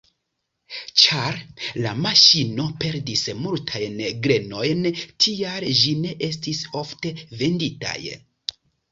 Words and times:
Ĉar 0.99 1.35
la 1.81 1.89
maŝino 2.05 2.63
perdis 2.83 3.21
multajn 3.41 3.99
grenojn, 4.27 4.81
tial 5.25 5.67
ĝi 5.81 5.93
ne 6.07 6.15
estis 6.29 6.63
ofte 6.81 7.13
venditaj. 7.43 7.99